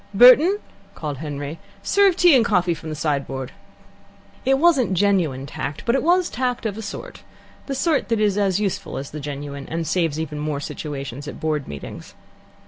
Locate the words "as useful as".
8.35-9.11